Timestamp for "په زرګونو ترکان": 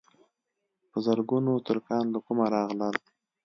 0.89-2.05